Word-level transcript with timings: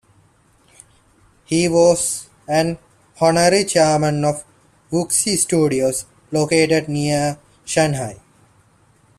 He 1.45 1.69
was 1.69 2.27
an 2.47 2.79
Honorary 3.21 3.65
Chairman 3.65 4.25
of 4.25 4.43
Wuxi 4.91 5.37
Studios, 5.37 6.07
located 6.31 6.87
near 6.89 7.37
Shanghai. 7.65 8.19